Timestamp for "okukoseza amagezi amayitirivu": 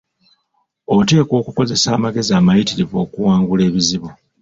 1.41-2.95